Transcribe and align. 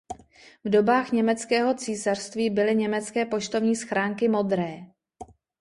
V 0.63 0.69
dobách 0.69 1.11
německého 1.11 1.73
císařství 1.73 2.49
byly 2.49 2.75
německé 2.75 3.25
poštovní 3.25 3.75
schránky 3.75 4.27
modré. 4.27 4.79